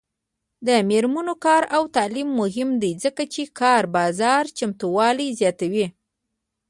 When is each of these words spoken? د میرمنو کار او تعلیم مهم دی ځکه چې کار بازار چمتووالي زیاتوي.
د 0.67 0.69
میرمنو 0.89 1.33
کار 1.45 1.63
او 1.75 1.83
تعلیم 1.95 2.29
مهم 2.41 2.69
دی 2.81 2.91
ځکه 3.03 3.23
چې 3.33 3.41
کار 3.59 3.81
بازار 3.97 4.43
چمتووالي 4.57 5.27
زیاتوي. 5.39 5.87